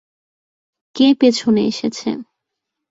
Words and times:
কে 0.95 1.07
পেছনে 1.19 1.61
এসেছে? 1.65 2.09